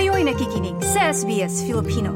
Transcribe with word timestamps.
Kayo'y 0.00 0.24
nakikinig 0.24 0.80
sa 0.80 1.12
SBS 1.12 1.60
Filipino. 1.68 2.08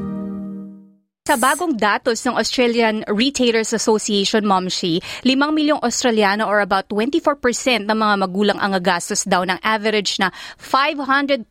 Sa 1.29 1.37
bagong 1.37 1.77
datos 1.77 2.17
ng 2.25 2.33
Australian 2.33 3.05
Retailers 3.05 3.77
Association, 3.77 4.41
Momshi, 4.41 5.05
5 5.21 5.37
milyong 5.53 5.77
Australiano 5.85 6.49
or 6.49 6.65
about 6.65 6.89
24% 6.89 7.85
ng 7.85 7.93
mga 7.93 8.15
magulang 8.25 8.57
ang 8.57 8.73
gagastos 8.81 9.29
daw 9.29 9.45
ng 9.45 9.61
average 9.61 10.17
na 10.17 10.33
512 10.57 11.45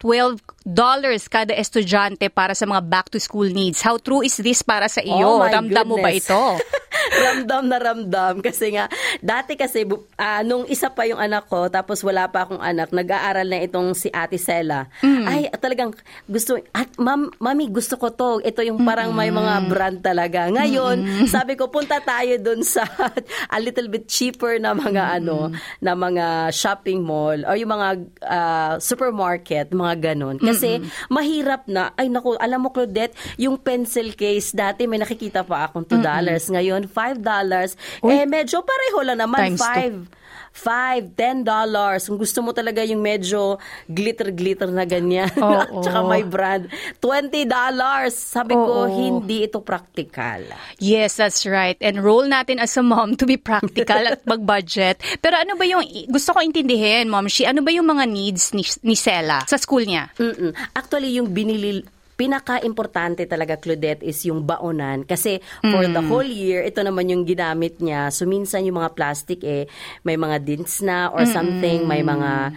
dollars 0.66 1.30
kada 1.30 1.54
estudyante 1.54 2.26
para 2.34 2.58
sa 2.58 2.66
mga 2.66 2.82
back-to-school 2.82 3.54
needs. 3.54 3.78
How 3.86 4.02
true 4.02 4.26
is 4.26 4.34
this 4.34 4.66
para 4.66 4.90
sa 4.90 5.06
iyo? 5.06 5.38
Oh 5.38 5.46
Ramdam 5.46 5.86
mo 5.86 6.02
ba 6.02 6.10
ito? 6.10 6.34
ramdam 7.12 7.62
na 7.68 7.78
ramdam. 7.80 8.34
Kasi 8.40 8.74
nga 8.74 8.88
dati 9.20 9.54
kasi 9.58 9.84
ah, 10.16 10.40
nung 10.46 10.64
isa 10.68 10.90
pa 10.90 11.04
yung 11.08 11.20
anak 11.20 11.46
ko 11.48 11.68
tapos 11.68 12.00
wala 12.04 12.28
pa 12.28 12.46
akong 12.46 12.62
anak 12.62 12.90
nag-aaral 12.90 13.46
na 13.46 13.60
itong 13.64 13.92
si 13.96 14.08
Ate 14.10 14.40
Sela. 14.40 14.86
Mm. 15.04 15.24
ay 15.26 15.40
talagang 15.58 15.92
gusto 16.28 16.60
at 16.72 16.90
mam, 17.00 17.30
mami 17.40 17.70
gusto 17.70 17.96
ko 17.96 18.12
to. 18.12 18.40
Ito 18.44 18.64
yung 18.64 18.82
parang 18.82 19.12
may 19.12 19.30
mga 19.30 19.54
brand 19.70 19.98
talaga. 20.00 20.48
Ngayon 20.50 21.28
sabi 21.34 21.56
ko 21.56 21.68
punta 21.68 22.00
tayo 22.00 22.36
dun 22.40 22.62
sa 22.64 22.84
a 23.54 23.58
little 23.60 23.88
bit 23.88 24.08
cheaper 24.10 24.58
na 24.58 24.76
mga 24.76 25.20
ano 25.20 25.52
na 25.80 25.92
mga 25.96 26.50
shopping 26.50 27.00
mall 27.04 27.38
o 27.46 27.56
yung 27.56 27.72
mga 27.72 27.88
ah, 28.24 28.74
supermarket 28.80 29.70
mga 29.72 30.12
ganun. 30.12 30.36
Kasi 30.40 30.80
mahirap 31.08 31.66
na. 31.68 31.92
Ay 31.94 32.08
naku 32.08 32.36
alam 32.38 32.64
mo 32.64 32.70
Claudette 32.74 33.14
yung 33.38 33.60
pencil 33.60 34.12
case 34.18 34.50
dati 34.50 34.86
may 34.90 34.98
nakikita 34.98 35.46
pa 35.46 35.68
akong 35.68 35.86
2 35.86 36.00
dollars. 36.02 36.50
Ngayon 36.50 36.90
5 36.90 36.93
dollars 37.18 37.74
eh 38.00 38.22
medyo 38.24 38.62
pareho 38.62 38.98
lang 39.02 39.18
naman 39.18 39.52
Times 39.52 39.60
two. 39.60 40.06
5 40.14 40.22
5 40.54 41.18
10 41.18 41.42
dollars 41.42 42.06
kung 42.06 42.14
gusto 42.14 42.38
mo 42.38 42.54
talaga 42.54 42.86
yung 42.86 43.02
medyo 43.02 43.58
glitter 43.90 44.30
glitter 44.30 44.70
na 44.70 44.86
ganyan 44.86 45.26
Oo. 45.42 45.82
tsaka 45.82 46.06
may 46.06 46.22
brand 46.22 46.70
20 47.02 47.42
dollars 47.44 48.14
sabi 48.14 48.54
ko 48.54 48.86
Oo. 48.86 48.94
hindi 48.94 49.42
ito 49.42 49.58
practical 49.58 50.46
Yes, 50.78 51.16
that's 51.16 51.42
right. 51.42 51.74
And 51.80 52.04
role 52.04 52.28
natin 52.28 52.60
as 52.60 52.76
a 52.76 52.84
mom 52.84 53.16
to 53.16 53.24
be 53.24 53.34
practical 53.34 54.04
at 54.04 54.20
mag-budget. 54.30 55.00
Pero 55.18 55.40
ano 55.40 55.56
ba 55.56 55.64
yung, 55.64 55.80
gusto 56.06 56.36
ko 56.36 56.44
intindihin, 56.44 57.08
Mom 57.08 57.24
Shi, 57.24 57.48
ano 57.48 57.64
ba 57.64 57.72
yung 57.72 57.88
mga 57.88 58.04
needs 58.04 58.52
ni, 58.52 58.60
ni 58.84 58.92
Sela 58.92 59.42
sa 59.48 59.56
school 59.56 59.86
niya? 59.88 60.12
Mm-mm. 60.20 60.52
Actually, 60.76 61.16
yung 61.16 61.32
binili 61.32 61.80
pinaka-importante 62.24 63.24
talaga, 63.24 63.54
Claudette, 63.54 64.00
is 64.00 64.24
yung 64.24 64.42
baonan. 64.42 65.04
Kasi 65.04 65.36
for 65.62 65.84
the 65.84 66.00
Mm. 66.00 66.08
whole 66.08 66.24
year, 66.26 66.64
ito 66.64 66.80
naman 66.80 67.06
yung 67.06 67.22
ginamit 67.22 67.76
niya. 67.78 68.08
So, 68.08 68.24
minsan 68.24 68.64
yung 68.64 68.76
mga 68.76 68.92
plastic, 68.92 69.44
eh, 69.44 69.68
may 70.02 70.16
mga 70.16 70.40
dints 70.40 70.80
na 70.80 71.12
or 71.12 71.28
something, 71.28 71.84
may 71.84 72.00
mga 72.00 72.56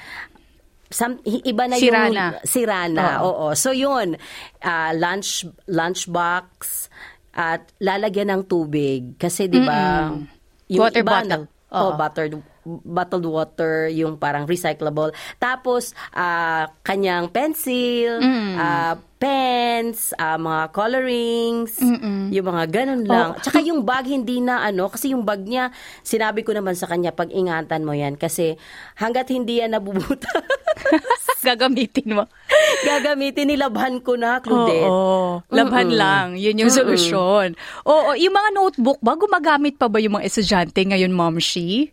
some, 0.88 1.20
iba 1.26 1.68
na 1.68 1.76
Sira 1.76 2.08
yung 2.08 2.16
na. 2.16 2.26
sira 2.42 2.88
na. 2.88 3.20
Oo. 3.20 3.28
Oo. 3.28 3.48
So 3.54 3.76
yun, 3.76 4.16
ah, 4.62 4.96
lunch 4.96 5.44
lunchbox 5.68 6.88
at 7.34 7.68
lalagyan 7.78 8.32
ng 8.32 8.44
tubig 8.46 9.20
kasi 9.20 9.46
'di 9.46 9.62
ba 9.62 10.10
Water 10.66 11.04
iba 11.04 11.12
bottle. 11.14 11.44
na- 11.44 11.52
oh, 11.70 11.92
buttered 11.94 12.34
bottled 12.84 13.24
water, 13.24 13.88
yung 13.88 14.16
parang 14.16 14.44
recyclable. 14.44 15.10
Tapos, 15.38 15.96
ah, 16.12 16.68
kanyang 16.82 17.28
pencil, 17.28 18.20
Mm. 18.20 18.54
ah, 18.56 18.94
pens, 19.18 20.14
ah, 20.14 20.36
mga 20.36 20.70
colorings, 20.70 21.74
yung 22.30 22.46
mga 22.46 22.64
ganun 22.70 23.02
lang. 23.02 23.34
Oh. 23.34 23.40
Tsaka 23.40 23.60
yung 23.60 23.82
bag, 23.82 24.06
hindi 24.06 24.38
na 24.38 24.62
ano, 24.62 24.88
kasi 24.88 25.10
yung 25.10 25.24
bag 25.24 25.42
niya, 25.42 25.72
sinabi 26.02 26.42
ko 26.42 26.52
naman 26.52 26.74
sa 26.74 26.86
kanya, 26.86 27.10
pag-ingatan 27.10 27.82
mo 27.82 27.92
yan. 27.92 28.14
Kasi 28.14 28.60
hanggat 28.96 29.28
hindi 29.28 29.58
yan 29.58 29.74
nabubuta, 29.74 30.30
Gagamitin 31.48 32.12
mo. 32.14 32.28
gagamitin, 32.84 33.48
nilabhan 33.48 34.02
ko 34.02 34.14
na, 34.14 34.38
Claudette. 34.38 34.86
Oo. 34.86 35.40
Labhan 35.48 35.88
Mm-mm. 35.88 35.98
lang. 35.98 36.28
Yun 36.36 36.62
yung 36.62 36.74
solusyon. 36.74 37.56
Oo. 37.86 38.12
Yung 38.14 38.36
mga 38.36 38.50
notebook 38.52 39.00
ba, 39.00 39.16
gumagamit 39.16 39.76
pa 39.76 39.88
ba 39.88 39.98
yung 39.98 40.20
mga 40.20 40.28
estudyante 40.28 40.84
ngayon, 40.84 41.14
Mom 41.14 41.40
Shi? 41.40 41.90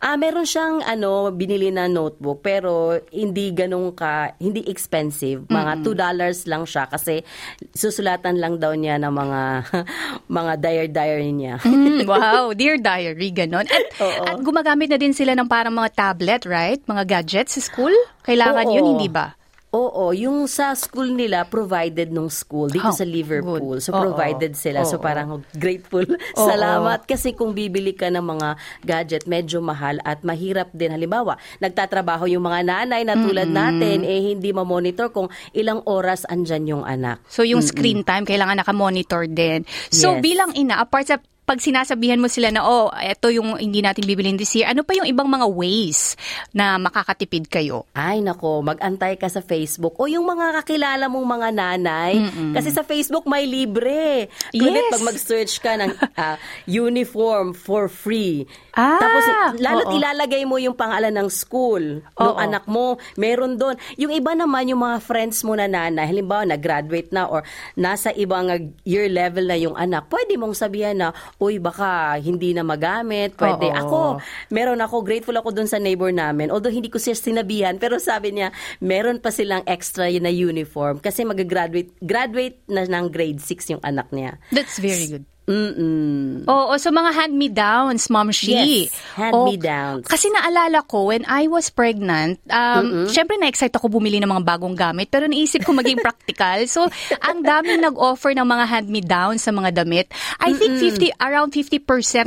Ah, 0.00 0.16
meron 0.18 0.44
siyang 0.44 0.82
ano 0.84 1.30
binili 1.32 1.72
na 1.72 1.88
notebook 1.88 2.42
pero 2.42 2.96
hindi 3.12 3.50
ganun 3.52 3.92
ka 3.96 4.36
hindi 4.40 4.66
expensive. 4.68 5.48
Mga 5.48 5.72
$2 5.82 5.96
dollars 5.96 6.38
lang 6.46 6.64
siya 6.64 6.86
kasi 6.86 7.24
susulatan 7.72 8.38
lang 8.38 8.60
daw 8.60 8.72
niya 8.76 9.00
ng 9.00 9.12
mga 9.12 9.40
mga 10.38 10.52
diary 10.60 10.90
diary 10.92 11.30
niya. 11.32 11.56
Mm, 11.62 12.06
wow, 12.10 12.52
Dear 12.52 12.78
Diary, 12.80 13.30
ganon. 13.32 13.66
At, 13.66 13.84
Oo. 14.00 14.24
at 14.26 14.38
gumagamit 14.40 14.88
na 14.92 14.98
din 15.00 15.12
sila 15.12 15.34
ng 15.34 15.48
parang 15.48 15.74
mga 15.74 15.92
tablet, 15.92 16.42
right? 16.48 16.80
Mga 16.84 17.02
gadgets 17.04 17.58
sa 17.58 17.60
school? 17.62 17.92
Kailangan 18.24 18.66
Oo. 18.68 18.74
yun, 18.74 18.86
hindi 18.96 19.08
ba? 19.10 19.34
Oo, 19.76 20.04
yung 20.10 20.48
sa 20.48 20.72
school 20.72 21.12
nila 21.12 21.44
provided 21.44 22.08
nung 22.08 22.32
school 22.32 22.66
dito 22.66 22.88
Oh, 22.88 22.94
sa 22.94 23.04
Liverpool. 23.04 23.76
good. 23.76 23.84
So 23.84 23.92
provided 23.92 24.56
sila. 24.56 24.82
So 24.82 24.96
Oo. 24.96 25.04
parang 25.04 25.28
grateful. 25.52 26.08
Oo. 26.08 26.40
Salamat 26.42 27.04
kasi 27.04 27.32
kung 27.32 27.52
bibili 27.52 27.92
ka 27.92 28.08
ng 28.08 28.24
mga 28.24 28.48
gadget 28.82 29.24
medyo 29.26 29.60
mahal 29.60 30.00
at 30.02 30.22
mahirap 30.22 30.72
din 30.72 30.90
halimbawa, 30.90 31.34
nagtatrabaho 31.60 32.24
yung 32.26 32.42
mga 32.42 32.64
nanay 32.64 33.02
na 33.02 33.14
tulad 33.14 33.46
natin 33.46 34.00
eh 34.02 34.20
hindi 34.26 34.48
ma-monitor 34.50 35.10
kung 35.10 35.26
ilang 35.52 35.84
oras 35.84 36.24
andyan 36.24 36.64
yung 36.66 36.84
anak. 36.84 37.20
So 37.26 37.42
yung 37.42 37.60
screen 37.60 38.00
time, 38.00 38.24
kailangan 38.24 38.56
nakamonitor 38.56 39.26
din. 39.26 39.62
So 39.90 40.16
Yes. 40.16 40.22
bilang 40.22 40.50
ina, 40.54 40.80
apart 40.80 41.06
sa 41.06 41.20
pag 41.46 41.62
sinasabihan 41.62 42.18
mo 42.18 42.26
sila 42.26 42.50
na, 42.50 42.66
oh, 42.66 42.90
ito 42.90 43.30
yung 43.30 43.54
hindi 43.54 43.78
natin 43.78 44.02
bibilin 44.02 44.34
this 44.34 44.50
year, 44.58 44.66
ano 44.66 44.82
pa 44.82 44.98
yung 44.98 45.06
ibang 45.06 45.30
mga 45.30 45.46
ways 45.46 46.18
na 46.50 46.74
makakatipid 46.74 47.46
kayo? 47.46 47.86
Ay 47.94 48.18
nako, 48.18 48.66
mag-antay 48.66 49.14
ka 49.14 49.30
sa 49.30 49.38
Facebook 49.38 49.94
o 49.94 50.10
yung 50.10 50.26
mga 50.26 50.58
kakilala 50.60 51.06
mong 51.06 51.22
mga 51.22 51.48
nanay 51.54 52.14
kasi 52.50 52.74
sa 52.74 52.82
Facebook 52.82 53.30
may 53.30 53.46
libre. 53.46 54.26
Kulit 54.50 54.74
Yes. 54.76 54.92
pag 54.98 55.06
mag-search 55.06 55.54
ka 55.62 55.72
ng 55.78 55.94
ah, 56.18 56.34
uniform 56.66 57.54
for 57.54 57.86
free. 57.86 58.42
Ah, 58.74 58.98
Tapos 58.98 59.24
lalo't 59.56 59.88
oo. 59.88 59.96
ilalagay 59.96 60.42
mo 60.44 60.58
yung 60.58 60.74
pangalan 60.74 61.14
ng 61.14 61.28
school 61.30 62.02
ng 62.02 62.34
Oo. 62.34 62.36
anak 62.36 62.66
mo. 62.66 62.98
Meron 63.14 63.54
doon. 63.54 63.78
Yung 63.96 64.10
iba 64.10 64.34
naman 64.34 64.66
yung 64.66 64.82
mga 64.82 64.98
friends 64.98 65.46
mo 65.46 65.54
na 65.54 65.70
nanay, 65.70 66.10
halimbawa 66.10 66.42
nag-graduate 66.44 67.14
na 67.14 67.30
or 67.30 67.46
nasa 67.72 68.10
ibang 68.12 68.50
year 68.82 69.06
level 69.06 69.46
na 69.46 69.56
yung 69.56 69.78
anak, 69.78 70.10
pwede 70.10 70.34
mong 70.36 70.58
sabihan 70.58 70.98
na, 70.98 71.14
uy 71.36 71.60
baka 71.60 72.16
hindi 72.16 72.56
na 72.56 72.64
magamit, 72.64 73.36
pwede. 73.36 73.68
Oo. 73.68 73.76
Ako, 73.76 74.00
meron 74.48 74.80
ako, 74.80 75.04
grateful 75.04 75.36
ako 75.36 75.52
dun 75.52 75.68
sa 75.68 75.76
neighbor 75.76 76.08
namin. 76.08 76.48
Although 76.48 76.72
hindi 76.72 76.88
ko 76.88 76.96
siya 76.96 77.12
sinabihan, 77.12 77.76
pero 77.76 78.00
sabi 78.00 78.32
niya, 78.32 78.52
meron 78.80 79.20
pa 79.20 79.28
silang 79.28 79.64
extra 79.68 80.08
na 80.16 80.32
uniform 80.32 80.96
kasi 81.02 81.28
mag-graduate 81.28 81.92
graduate 82.00 82.62
na 82.70 82.88
ng 82.88 83.12
grade 83.12 83.40
6 83.42 83.72
yung 83.76 83.82
anak 83.84 84.08
niya. 84.14 84.40
That's 84.48 84.80
very 84.80 85.06
good. 85.12 85.24
Mm-mm. 85.46 86.42
Oo, 86.44 86.74
so 86.74 86.90
mga 86.90 87.14
hand-me-downs, 87.14 88.10
Mom 88.10 88.34
Shi. 88.34 88.50
Yes, 88.50 88.90
hand-me-downs. 89.14 90.02
Oh, 90.02 90.10
kasi 90.10 90.26
naalala 90.28 90.82
ko, 90.82 91.08
when 91.08 91.22
I 91.24 91.46
was 91.46 91.70
pregnant, 91.70 92.42
um, 92.50 93.06
syempre 93.06 93.38
na-excite 93.38 93.70
ako 93.70 93.86
bumili 93.88 94.18
ng 94.18 94.26
mga 94.26 94.42
bagong 94.42 94.74
gamit, 94.74 95.06
pero 95.06 95.30
naisip 95.30 95.62
ko 95.62 95.70
maging 95.70 96.02
practical. 96.06 96.58
So, 96.66 96.90
ang 97.22 97.46
daming 97.46 97.78
nag-offer 97.80 98.34
ng 98.34 98.42
mga 98.42 98.64
hand-me-downs 98.66 99.38
sa 99.38 99.54
mga 99.54 99.86
damit. 99.86 100.10
I 100.42 100.50
think 100.50 100.82
50, 100.82 101.14
around 101.16 101.54
50% 101.54 101.78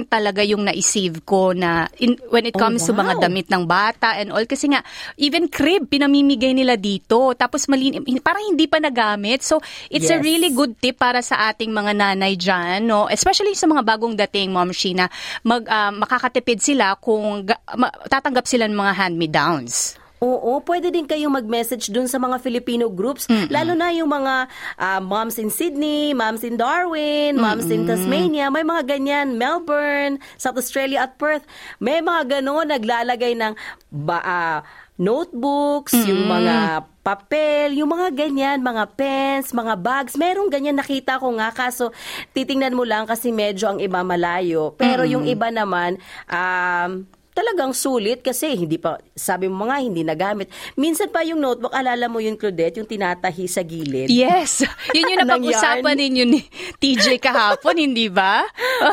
talaga 0.08 0.40
yung 0.40 0.64
na-save 0.64 1.20
ko 1.28 1.52
na 1.52 1.92
in, 2.00 2.16
when 2.32 2.48
it 2.48 2.56
Oh, 2.56 2.60
comes 2.62 2.88
to 2.88 2.96
mga 2.96 3.20
wow. 3.20 3.22
damit 3.22 3.48
ng 3.48 3.64
bata 3.64 4.16
and 4.16 4.32
all. 4.32 4.44
Kasi 4.44 4.72
nga, 4.72 4.80
even 5.16 5.52
crib, 5.52 5.88
pinamimigay 5.88 6.56
nila 6.56 6.80
dito. 6.80 7.36
Tapos 7.36 7.68
malin, 7.68 8.00
parang 8.20 8.48
hindi 8.48 8.64
pa 8.64 8.80
nagamit. 8.80 9.44
So, 9.44 9.60
it's 9.88 10.08
a 10.08 10.18
Yes. 10.20 10.24
really 10.24 10.52
good 10.52 10.80
tip 10.80 10.96
para 10.96 11.20
sa 11.20 11.52
ating 11.52 11.70
mga 11.70 11.92
nanay 11.94 12.36
dyan, 12.36 12.88
no? 12.88 13.09
Especially 13.10 13.54
sa 13.54 13.66
mga 13.66 13.82
bagong 13.82 14.16
dating, 14.16 14.54
Mom 14.54 14.70
Sheena, 14.70 15.10
mag, 15.42 15.66
ah, 15.68 15.92
makakatipid 15.92 16.62
sila 16.62 16.96
kung 16.98 17.44
ga- 17.44 17.62
ma- 17.76 17.94
tatanggap 18.08 18.46
sila 18.46 18.70
ng 18.70 18.78
mga 18.78 18.94
hand-me-downs. 18.96 20.00
Oo, 20.20 20.60
pwede 20.68 20.92
din 20.92 21.08
kayong 21.08 21.32
mag-message 21.32 21.96
dun 21.96 22.04
sa 22.04 22.20
mga 22.20 22.44
Filipino 22.44 22.92
groups, 22.92 23.24
lalo 23.48 23.72
na 23.72 23.88
yung 23.96 24.12
mga 24.12 24.52
ah, 24.76 25.00
moms 25.00 25.40
in 25.40 25.48
Sydney, 25.48 26.12
moms 26.12 26.44
in 26.44 26.60
Darwin, 26.60 27.40
moms 27.40 27.72
in 27.72 27.88
Tasmania, 27.88 28.52
may 28.52 28.68
mga 28.68 28.84
ganyan, 28.84 29.40
Melbourne, 29.40 30.20
South 30.36 30.60
Australia 30.60 31.08
at 31.08 31.16
Perth. 31.16 31.48
May 31.80 32.04
mga 32.04 32.44
gano'n 32.44 32.68
naglalagay 32.68 33.32
ng 33.32 33.56
ba, 33.96 34.20
ah, 34.20 34.60
notebooks, 35.00 35.96
yung 35.96 36.28
mga 36.28 36.84
papel, 37.00 37.80
yung 37.80 37.90
mga 37.90 38.12
ganyan, 38.14 38.60
mga 38.60 38.86
pens, 38.94 39.56
mga 39.56 39.80
bags, 39.80 40.14
merong 40.20 40.52
ganyan 40.52 40.76
nakita 40.76 41.18
ko 41.18 41.32
nga. 41.40 41.50
Kaso 41.56 41.96
titingnan 42.36 42.76
mo 42.76 42.84
lang 42.84 43.08
kasi 43.08 43.32
medyo 43.32 43.72
ang 43.72 43.80
iba 43.80 44.04
malayo. 44.04 44.76
Pero 44.76 45.08
yung 45.08 45.26
iba 45.26 45.50
naman 45.50 45.98
um 46.28 47.08
talagang 47.40 47.72
sulit 47.72 48.20
kasi 48.20 48.52
hindi 48.52 48.76
pa, 48.76 49.00
sabi 49.16 49.48
mo 49.48 49.64
mga 49.64 49.78
hindi 49.80 50.04
nagamit. 50.04 50.52
Minsan 50.76 51.08
pa 51.08 51.24
yung 51.24 51.40
notebook, 51.40 51.72
alala 51.72 52.12
mo 52.12 52.20
yung 52.20 52.36
Claudette, 52.36 52.84
yung 52.84 52.90
tinatahi 52.90 53.48
sa 53.48 53.64
gilid. 53.64 54.12
Yes! 54.12 54.68
Yun 54.96 55.16
yung 55.16 55.20
Ng 55.24 55.30
napag-usapan 55.32 55.96
ninyo 55.96 56.24
ni 56.28 56.40
TJ 56.84 57.24
kahapon, 57.24 57.80
hindi 57.80 58.12
ba? 58.12 58.44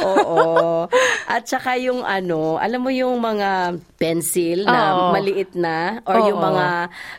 Oo. 0.06 0.87
At 1.26 1.50
saka 1.50 1.75
yung 1.82 2.06
ano, 2.06 2.62
alam 2.62 2.78
mo 2.78 2.94
yung 2.94 3.19
mga 3.19 3.75
pencil 3.98 4.62
na 4.62 4.94
Oo. 4.94 5.10
maliit 5.10 5.58
na 5.58 5.98
or 6.06 6.22
yung 6.22 6.38
Oo. 6.38 6.46
mga 6.54 6.66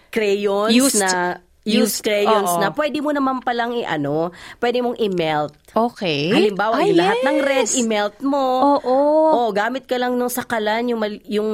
crayons 0.08 0.72
Used. 0.72 1.04
na 1.04 1.44
used 1.68 2.00
crayons 2.00 2.48
Oo. 2.56 2.62
na 2.64 2.72
pwede 2.72 3.04
mo 3.04 3.12
naman 3.12 3.44
palang 3.44 3.76
i-ano, 3.76 4.32
pwede 4.64 4.80
mong 4.80 4.98
i-melt. 4.98 5.54
Okay. 5.76 6.32
Halimbawa, 6.32 6.80
Ay, 6.80 6.96
yung 6.96 7.00
lahat 7.04 7.20
ng 7.22 7.38
red, 7.44 7.68
yes. 7.68 7.78
i-melt 7.78 8.18
mo. 8.24 8.80
Oo. 8.80 8.96
Oh, 9.36 9.50
gamit 9.52 9.86
ka 9.86 10.00
lang 10.00 10.16
nung 10.16 10.32
sakalan, 10.32 10.90
yung, 10.90 11.00
mal- 11.04 11.26
yung, 11.28 11.50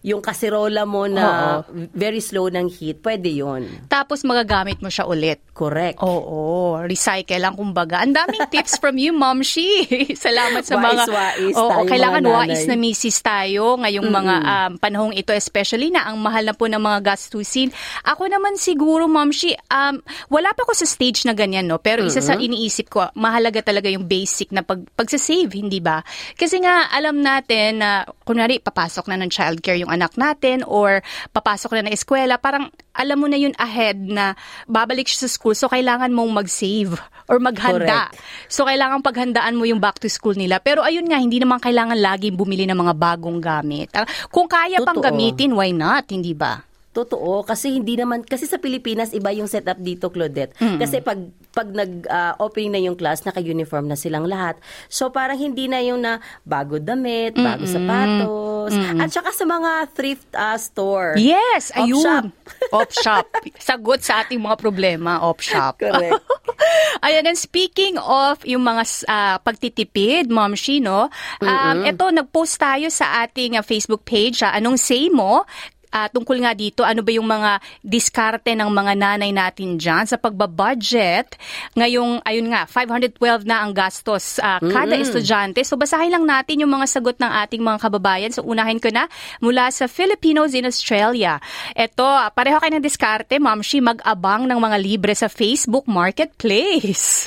yung 0.00 0.22
kaserola 0.22 0.86
mo 0.86 1.04
na 1.10 1.60
very 1.92 2.22
slow 2.22 2.48
ng 2.48 2.70
heat. 2.70 3.02
Pwede 3.02 3.28
yon 3.28 3.66
Tapos 3.90 4.22
magagamit 4.22 4.78
mo 4.80 4.88
siya 4.88 5.04
ulit. 5.04 5.42
Correct. 5.50 6.00
Oo, 6.00 6.80
recycle 6.88 7.36
lang 7.36 7.52
kumbaga. 7.58 8.00
Ang 8.00 8.16
daming 8.16 8.48
tips 8.54 8.80
from 8.80 8.96
you, 8.96 9.12
Mom 9.12 9.44
Shi. 9.44 9.84
Salamat 10.16 10.64
sa 10.64 10.80
mga... 10.80 11.04
Wais-wais 11.04 11.56
Oo, 11.58 11.84
tayo, 11.84 11.90
kailangan 11.90 12.22
mga 12.24 12.32
wais 12.32 12.64
na 12.64 12.76
misis 12.80 13.18
tayo 13.20 13.76
ngayong 13.76 14.08
mga 14.08 14.34
um, 14.40 14.72
panahong 14.80 15.12
ito, 15.12 15.36
especially 15.36 15.92
na 15.92 16.08
ang 16.08 16.16
mahal 16.16 16.48
na 16.48 16.56
po 16.56 16.64
ng 16.64 16.80
mga 16.80 17.12
gastusin. 17.12 17.68
Ako 18.08 18.30
naman 18.30 18.56
siguro, 18.56 19.04
Mom 19.04 19.34
Shi, 19.40 19.56
um, 19.72 19.96
wala 20.28 20.52
pa 20.52 20.68
ako 20.68 20.76
sa 20.76 20.84
stage 20.84 21.24
na 21.24 21.32
ganyan, 21.32 21.64
no? 21.64 21.80
Pero 21.80 22.04
isa 22.04 22.20
sa 22.20 22.36
iniisip 22.36 22.92
ko, 22.92 23.08
mahalaga 23.16 23.64
talaga 23.64 23.88
yung 23.88 24.04
basic 24.04 24.52
na 24.52 24.60
pag, 24.60 24.84
pagsasave, 24.92 25.48
hindi 25.56 25.80
ba? 25.80 26.04
Kasi 26.36 26.60
nga, 26.60 26.92
alam 26.92 27.24
natin 27.24 27.80
na, 27.80 28.04
kunwari, 28.28 28.60
papasok 28.60 29.08
na 29.08 29.16
ng 29.16 29.32
childcare 29.32 29.80
yung 29.80 29.88
anak 29.88 30.12
natin 30.20 30.60
or 30.68 31.00
papasok 31.32 31.80
na 31.80 31.88
ng 31.88 31.96
eskwela, 31.96 32.36
parang 32.36 32.68
alam 32.92 33.16
mo 33.16 33.32
na 33.32 33.40
yun 33.40 33.56
ahead 33.56 33.96
na 33.96 34.36
babalik 34.68 35.08
siya 35.08 35.24
sa 35.24 35.32
school, 35.32 35.56
so 35.56 35.72
kailangan 35.72 36.12
mong 36.12 36.44
mag-save 36.44 37.00
or 37.32 37.40
maghanda. 37.40 38.12
Correct. 38.12 38.20
So 38.52 38.68
kailangan 38.68 39.00
paghandaan 39.00 39.56
mo 39.56 39.64
yung 39.64 39.80
back 39.80 40.04
to 40.04 40.10
school 40.12 40.36
nila. 40.36 40.60
Pero 40.60 40.84
ayun 40.84 41.08
nga, 41.08 41.16
hindi 41.16 41.40
naman 41.40 41.64
kailangan 41.64 41.96
laging 41.96 42.36
bumili 42.36 42.68
ng 42.68 42.76
mga 42.76 42.92
bagong 42.92 43.40
gamit. 43.40 43.88
Ah, 43.96 44.04
Kung 44.28 44.50
kaya 44.50 44.84
pang 44.84 45.00
Totoo. 45.00 45.08
gamitin, 45.08 45.56
why 45.56 45.72
not? 45.72 46.04
Hindi 46.12 46.36
ba? 46.36 46.60
Totoo 46.90 47.46
kasi 47.46 47.70
hindi 47.70 47.94
naman 47.94 48.26
kasi 48.26 48.50
sa 48.50 48.58
Pilipinas 48.58 49.14
iba 49.14 49.30
yung 49.30 49.46
setup 49.46 49.78
dito 49.78 50.10
Claudette. 50.10 50.58
Kasi 50.58 50.98
pag 50.98 51.22
pag 51.54 51.70
nag 51.70 52.06
ah, 52.10 52.34
opening 52.42 52.72
na 52.74 52.82
yung 52.82 52.98
class 52.98 53.22
naka-uniform 53.22 53.86
na 53.86 53.94
silang 53.94 54.26
lahat. 54.26 54.58
So 54.90 55.14
parang 55.14 55.38
hindi 55.38 55.70
na 55.70 55.78
yung 55.82 56.02
na 56.02 56.18
bago 56.42 56.82
damit, 56.82 57.38
bago 57.38 57.62
sapatos 57.62 58.74
at 58.76 59.08
saka 59.10 59.30
sa 59.32 59.44
mga 59.46 59.70
thrift 59.94 60.28
ah, 60.34 60.58
store. 60.58 61.16
Yes, 61.16 61.70
Op 61.72 61.86
ayun. 61.86 62.02
shop. 62.02 62.24
Op 62.78 62.90
shop. 62.90 63.26
Sagot 63.56 64.00
sa 64.02 64.26
ating 64.26 64.42
mga 64.42 64.56
problema, 64.58 65.22
op 65.22 65.40
shop. 65.40 65.80
Correct. 65.80 66.20
Ayan, 67.06 67.24
and 67.26 67.38
speaking 67.38 67.96
of 67.96 68.42
yung 68.44 68.62
mga 68.66 68.82
ah, 69.08 69.36
pagtitipid, 69.40 70.28
Ma'am 70.28 70.52
Shino, 70.58 71.08
um, 71.40 71.78
ito, 71.86 72.04
nag-post 72.10 72.60
tayo 72.60 72.90
sa 72.92 73.24
ating 73.24 73.56
ah, 73.56 73.64
Facebook 73.64 74.04
page, 74.04 74.42
ah, 74.44 74.52
anong 74.54 74.76
say 74.76 75.08
mo? 75.08 75.46
Ah, 75.90 76.06
tungkol 76.06 76.38
nga 76.46 76.54
dito, 76.54 76.86
ano 76.86 77.02
ba 77.02 77.10
yung 77.10 77.26
mga 77.26 77.58
diskarte 77.82 78.54
ng 78.54 78.70
mga 78.70 78.92
nanay 78.94 79.34
natin 79.34 79.74
dyan 79.74 80.06
sa 80.06 80.14
pagbabudget. 80.14 81.34
Ngayong, 81.74 82.22
ayun 82.22 82.46
nga, 82.54 82.62
512 82.70 83.42
na 83.42 83.66
ang 83.66 83.74
gastos 83.74 84.38
ah, 84.38 84.62
kada 84.62 84.94
estudyante. 84.94 85.58
So, 85.66 85.74
basahin 85.74 86.14
lang 86.14 86.22
natin 86.22 86.62
yung 86.62 86.70
mga 86.70 86.86
sagot 86.86 87.18
ng 87.18 87.32
ating 87.42 87.58
mga 87.58 87.78
kababayan. 87.82 88.30
So, 88.30 88.46
unahin 88.46 88.78
ko 88.78 88.94
na 88.94 89.10
mula 89.42 89.66
sa 89.74 89.90
Filipinos 89.90 90.54
in 90.54 90.62
Australia. 90.62 91.42
Ito, 91.74 92.06
ah, 92.06 92.30
pareho 92.30 92.62
kayo 92.62 92.70
ng 92.78 92.86
diskarte, 92.86 93.42
Ma'am 93.42 93.58
Shi, 93.58 93.82
mag-abang 93.82 94.46
ng 94.46 94.58
mga 94.62 94.78
libre 94.78 95.12
sa 95.18 95.26
Facebook 95.26 95.90
Marketplace. 95.90 97.26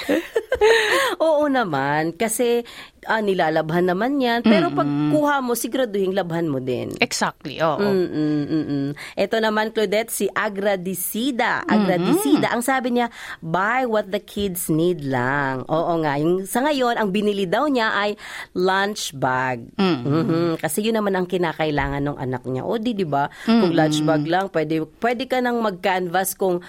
Oo 1.24 1.51
naman 1.51 2.16
kasi 2.16 2.63
ah, 3.07 3.21
nilalabhan 3.21 3.88
naman 3.88 4.19
'yan. 4.19 4.41
Pero 4.44 4.69
pag 4.73 4.85
kuha 4.85 5.39
mo 5.44 5.53
siguraduhin 5.53 6.15
labhan 6.15 6.47
mo 6.47 6.59
din. 6.59 6.91
exactly, 7.00 7.59
oo. 7.61 7.79
Mm, 7.79 8.07
mm, 8.09 8.65
mm. 8.67 8.89
Ito 9.15 9.35
naman, 9.39 9.71
Claudette, 9.71 10.09
si 10.09 10.25
Agradicida. 10.29 11.63
Agradicida. 11.67 12.50
Ang 12.53 12.63
sabi 12.63 12.95
niya, 12.95 13.07
buy 13.39 13.85
what 13.85 14.09
the 14.09 14.21
kids 14.21 14.67
need 14.67 15.03
lang. 15.03 15.63
Oo 15.67 15.94
nga. 16.01 16.17
Yung, 16.17 16.47
sa 16.47 16.63
ngayon, 16.63 16.97
ang 16.97 17.09
binili 17.13 17.45
daw 17.45 17.67
niya 17.69 17.94
ay 17.94 18.15
lunch 18.57 19.13
bag. 19.15 19.67
Mhm. 19.77 20.57
Kasi 20.59 20.83
yun 20.83 20.97
naman 20.97 21.13
ang 21.13 21.27
kinakailangan 21.27 22.03
ng 22.03 22.17
anak 22.17 22.44
niya. 22.47 22.63
O 22.65 22.77
di, 22.77 22.95
di 22.97 23.06
ba? 23.06 23.29
Kung 23.45 23.73
lunch 23.73 24.01
bag 24.03 24.23
lang, 24.25 24.49
pwede, 24.49 24.83
pwede 24.99 25.23
ka 25.29 25.39
nang 25.39 25.59
mag-canvas 25.61 26.33
kung 26.33 26.59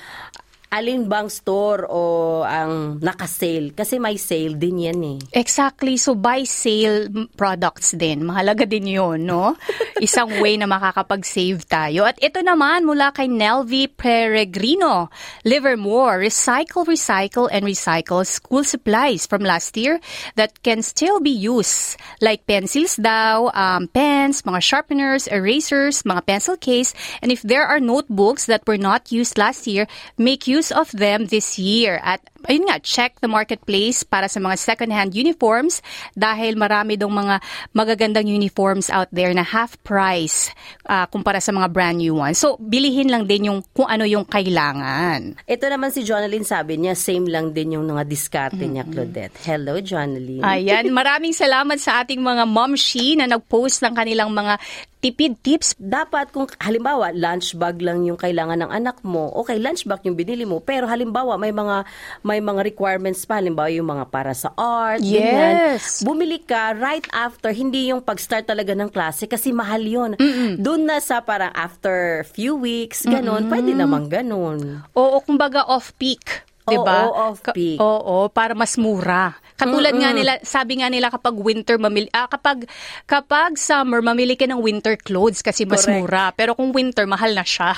alin 0.75 1.07
bang 1.07 1.31
store 1.31 1.87
o 1.87 2.43
ang 2.43 2.99
naka-sale. 2.99 3.71
Kasi 3.79 4.03
may 4.03 4.19
sale 4.19 4.59
din 4.59 4.91
yan 4.91 5.01
eh. 5.07 5.19
Exactly. 5.31 5.95
So, 5.95 6.19
buy 6.19 6.43
sale 6.43 7.07
products 7.39 7.95
din. 7.95 8.27
Mahalaga 8.27 8.67
din 8.67 8.91
yun, 8.91 9.23
no? 9.23 9.55
Isang 10.05 10.43
way 10.43 10.59
na 10.59 10.67
makakapag-save 10.67 11.63
tayo. 11.71 12.03
At 12.03 12.19
ito 12.19 12.43
naman 12.43 12.83
mula 12.83 13.15
kay 13.15 13.31
Nelvi 13.31 13.87
Peregrino. 13.87 15.15
Livermore, 15.47 16.19
recycle, 16.19 16.83
recycle, 16.83 17.47
and 17.55 17.63
recycle 17.63 18.27
school 18.27 18.67
supplies 18.67 19.31
from 19.31 19.47
last 19.47 19.79
year 19.79 20.03
that 20.35 20.63
can 20.67 20.83
still 20.83 21.23
be 21.23 21.31
used. 21.31 21.95
Like 22.19 22.51
pencils 22.51 22.99
daw, 22.99 23.55
um, 23.55 23.87
pens, 23.87 24.43
mga 24.43 24.61
sharpeners, 24.61 25.29
erasers, 25.29 26.03
mga 26.03 26.27
pencil 26.27 26.57
case, 26.57 26.95
and 27.23 27.31
if 27.31 27.43
there 27.43 27.67
are 27.67 27.79
notebooks 27.79 28.47
that 28.47 28.67
were 28.67 28.81
not 28.81 29.13
used 29.13 29.39
last 29.39 29.67
year, 29.67 29.87
make 30.19 30.49
use 30.49 30.64
of 30.71 30.91
them 30.93 31.27
this 31.27 31.59
year. 31.59 32.01
At 32.03 32.21
ayun 32.49 32.69
nga, 32.69 32.79
check 32.81 33.19
the 33.21 33.31
marketplace 33.31 34.05
para 34.05 34.29
sa 34.29 34.41
mga 34.41 34.57
second-hand 34.61 35.13
uniforms 35.17 35.81
dahil 36.13 36.57
marami 36.57 36.97
dong 36.97 37.13
mga 37.13 37.41
magagandang 37.73 38.29
uniforms 38.29 38.89
out 38.93 39.09
there 39.11 39.33
na 39.33 39.45
half 39.45 39.77
price 39.83 40.53
ah, 40.89 41.09
kumpara 41.09 41.41
sa 41.41 41.53
mga 41.53 41.69
brand 41.73 41.99
new 42.01 42.17
ones. 42.17 42.37
So, 42.41 42.57
bilihin 42.61 43.09
lang 43.09 43.25
din 43.25 43.49
yung 43.53 43.61
kung 43.73 43.89
ano 43.89 44.05
yung 44.05 44.29
kailangan. 44.29 45.41
Ito 45.49 45.65
naman 45.69 45.91
si 45.91 46.05
Jonalyn 46.05 46.45
sabi 46.45 46.77
niya, 46.81 46.97
same 46.97 47.29
lang 47.29 47.57
din 47.57 47.77
yung 47.77 47.89
mga 47.89 48.05
diskarte 48.05 48.65
niya, 48.65 48.85
Claudette. 48.85 49.37
Hello, 49.45 49.81
Jonalyn. 49.81 50.45
Ayan, 50.45 50.93
maraming 50.99 51.33
salamat 51.33 51.77
sa 51.81 52.05
ating 52.05 52.21
mga 52.21 52.45
momshi 52.45 53.17
na 53.17 53.29
nag-post 53.29 53.81
ng 53.83 53.95
kanilang 53.97 54.31
mga 54.31 54.61
tipid 55.05 55.37
tips. 55.45 55.77
dapat 55.77 56.33
kung 56.33 56.49
halimbawa 56.57 57.13
lunch 57.13 57.53
bag 57.61 57.77
lang 57.85 58.09
yung 58.09 58.17
kailangan 58.17 58.65
ng 58.65 58.73
anak 58.73 59.05
mo, 59.05 59.29
okay 59.37 59.61
lunch 59.61 59.85
bag 59.85 60.01
yung 60.09 60.17
binili 60.17 60.49
mo, 60.49 60.65
pero 60.65 60.89
halimbawa 60.89 61.37
may 61.37 61.53
mga 61.53 61.85
may 62.25 62.34
mga 62.41 62.65
requirements 62.65 63.23
pa, 63.23 63.39
halimbawa 63.39 63.69
yung 63.71 63.87
mga 63.87 64.05
para 64.09 64.33
sa 64.33 64.51
art, 64.57 64.99
ganyan. 64.99 65.77
Yes. 65.77 66.03
Bumili 66.03 66.41
ka 66.41 66.75
right 66.75 67.05
after, 67.13 67.53
hindi 67.53 67.93
yung 67.93 68.01
pag-start 68.01 68.49
talaga 68.49 68.73
ng 68.73 68.91
klase 68.91 69.29
kasi 69.29 69.53
mahal 69.53 69.83
yun. 69.83 70.17
Doon 70.57 70.89
na 70.89 70.99
sa 70.99 71.21
parang 71.21 71.53
after 71.53 72.25
few 72.33 72.57
weeks, 72.57 73.05
ganon, 73.05 73.47
pwede 73.47 73.77
naman 73.77 74.09
ganon. 74.09 74.83
Oo, 74.97 75.21
kumbaga 75.21 75.69
off-peak. 75.69 76.47
Diba? 76.65 77.13
Oo, 77.13 77.37
off-peak. 77.37 77.77
Ka- 77.77 77.85
oo, 77.85 78.33
para 78.33 78.57
mas 78.57 78.81
mura. 78.81 79.37
Katulad 79.55 79.93
nga 79.95 80.11
nila, 80.17 80.41
sabi 80.43 80.81
nga 80.81 80.89
nila 80.89 81.13
kapag 81.13 81.37
winter 81.37 81.77
mamili, 81.77 82.09
ah, 82.11 82.27
kapag 82.27 82.65
kapag 83.05 83.55
summer 83.55 84.01
mamili 84.01 84.35
ka 84.35 84.49
ng 84.49 84.59
winter 84.59 84.97
clothes 84.97 85.45
kasi 85.45 85.69
mas 85.69 85.85
Correct. 85.85 86.01
mura. 86.01 86.25
Pero 86.33 86.57
kung 86.57 86.73
winter 86.73 87.05
mahal 87.05 87.37
na 87.37 87.45
siya. 87.45 87.77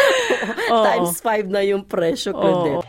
Oo. 0.72 0.82
Times 0.82 1.20
five 1.20 1.46
na 1.46 1.60
yung 1.60 1.84
presyo, 1.84 2.32
Claudette. 2.32 2.88